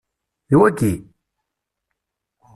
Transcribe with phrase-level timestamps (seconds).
[0.49, 0.93] D waki?